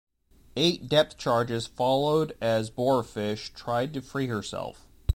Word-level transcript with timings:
Eight 0.55 0.89
depth 0.89 1.19
charges 1.19 1.67
followed 1.67 2.35
as 2.41 2.71
"Boarfish" 2.71 3.53
tried 3.53 3.93
to 3.93 4.01
free 4.01 4.25
herself. 4.25 4.87